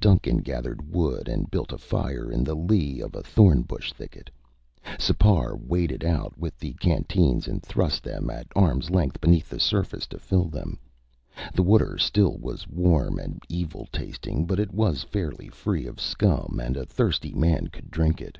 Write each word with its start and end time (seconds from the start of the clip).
Duncan 0.00 0.38
gathered 0.38 0.92
wood 0.92 1.28
and 1.28 1.52
built 1.52 1.70
a 1.72 1.78
fire 1.78 2.32
in 2.32 2.42
the 2.42 2.56
lee 2.56 3.00
of 3.00 3.14
a 3.14 3.22
thorn 3.22 3.62
bush 3.62 3.92
thicket. 3.92 4.28
Sipar 4.98 5.54
waded 5.56 6.04
out 6.04 6.36
with 6.36 6.58
the 6.58 6.72
canteens 6.80 7.46
and 7.46 7.62
thrust 7.62 8.02
them 8.02 8.28
at 8.28 8.48
arm's 8.56 8.90
length 8.90 9.20
beneath 9.20 9.48
the 9.48 9.60
surface 9.60 10.08
to 10.08 10.18
fill 10.18 10.48
them. 10.48 10.80
The 11.54 11.62
water 11.62 11.96
still 11.96 12.38
was 12.38 12.66
warm 12.66 13.20
and 13.20 13.40
evil 13.48 13.86
tasting, 13.92 14.46
but 14.46 14.58
it 14.58 14.74
was 14.74 15.04
fairly 15.04 15.48
free 15.48 15.86
of 15.86 16.00
scum 16.00 16.58
and 16.60 16.76
a 16.76 16.84
thirsty 16.84 17.32
man 17.32 17.68
could 17.68 17.88
drink 17.92 18.20
it. 18.20 18.36